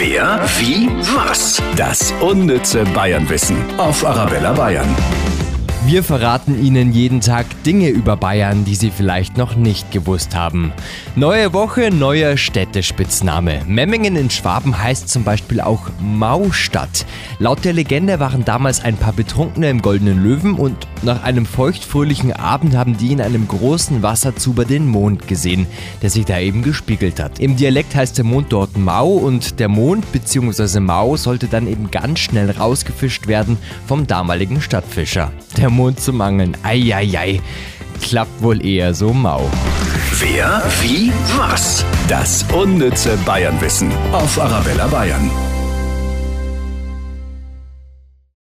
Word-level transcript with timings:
Wer, 0.00 0.40
wie, 0.60 0.88
was? 1.16 1.60
Das 1.74 2.14
unnütze 2.20 2.84
Bayernwissen 2.94 3.56
auf 3.80 4.06
Arabella 4.06 4.52
Bayern. 4.52 4.86
Wir 5.86 6.04
verraten 6.04 6.62
Ihnen 6.62 6.92
jeden 6.92 7.20
Tag 7.20 7.46
Dinge 7.64 7.88
über 7.88 8.16
Bayern, 8.16 8.64
die 8.64 8.76
Sie 8.76 8.90
vielleicht 8.90 9.36
noch 9.36 9.56
nicht 9.56 9.90
gewusst 9.90 10.36
haben. 10.36 10.72
Neue 11.16 11.52
Woche, 11.52 11.90
neuer 11.90 12.36
Städtespitzname. 12.36 13.62
Memmingen 13.66 14.14
in 14.14 14.30
Schwaben 14.30 14.80
heißt 14.80 15.08
zum 15.08 15.24
Beispiel 15.24 15.60
auch 15.60 15.88
Maustadt. 15.98 17.04
Laut 17.40 17.64
der 17.64 17.72
Legende 17.72 18.20
waren 18.20 18.44
damals 18.44 18.84
ein 18.84 18.96
paar 18.96 19.14
Betrunkene 19.14 19.68
im 19.68 19.82
Goldenen 19.82 20.22
Löwen 20.22 20.54
und 20.54 20.76
nach 21.02 21.22
einem 21.22 21.46
feuchtfröhlichen 21.46 22.32
Abend 22.32 22.76
haben 22.76 22.96
die 22.96 23.12
in 23.12 23.20
einem 23.20 23.46
großen 23.48 24.02
Wasserzuber 24.02 24.64
den 24.64 24.86
Mond 24.86 25.28
gesehen, 25.28 25.66
der 26.02 26.10
sich 26.10 26.24
da 26.24 26.38
eben 26.38 26.62
gespiegelt 26.62 27.20
hat. 27.20 27.38
Im 27.38 27.56
Dialekt 27.56 27.94
heißt 27.94 28.18
der 28.18 28.24
Mond 28.24 28.52
dort 28.52 28.76
Mau 28.76 29.08
und 29.08 29.60
der 29.60 29.68
Mond 29.68 30.10
bzw. 30.12 30.80
Mau 30.80 31.16
sollte 31.16 31.46
dann 31.46 31.66
eben 31.66 31.90
ganz 31.90 32.20
schnell 32.20 32.50
rausgefischt 32.50 33.26
werden 33.26 33.58
vom 33.86 34.06
damaligen 34.06 34.60
Stadtfischer. 34.60 35.32
Der 35.56 35.70
Mond 35.70 36.00
zum 36.00 36.20
Angeln. 36.20 36.56
Eieiei. 36.62 37.40
Klappt 38.02 38.42
wohl 38.42 38.64
eher 38.64 38.94
so 38.94 39.12
mau. 39.12 39.48
Wer, 40.20 40.62
wie, 40.82 41.12
was? 41.36 41.84
Das 42.08 42.44
unnütze 42.52 43.16
Bayernwissen 43.24 43.90
auf 44.12 44.40
Arabella 44.40 44.86
Bayern. 44.86 45.30